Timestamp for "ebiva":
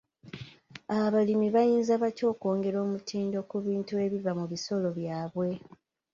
4.05-4.31